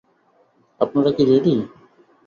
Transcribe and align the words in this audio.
আপনারা 0.81 1.11
কি 1.17 1.23
রেডি? 1.25 1.53